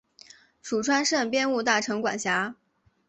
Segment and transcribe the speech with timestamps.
[0.63, 2.55] 属川滇边务大臣管辖。